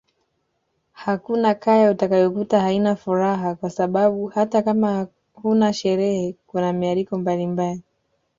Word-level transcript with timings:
Hakuna 0.91 1.53
kaya 1.55 1.91
utakayokuta 1.91 2.59
haina 2.59 2.95
furaha 2.95 3.55
kwa 3.55 3.69
sababu 3.69 4.27
hata 4.27 4.61
kama 4.61 5.07
huna 5.33 5.73
sherehe 5.73 6.35
kuna 6.47 6.73
mialiko 6.73 7.17
mbalimbali 7.17 7.81